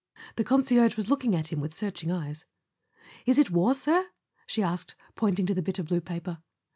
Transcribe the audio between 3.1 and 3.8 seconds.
"Is it war,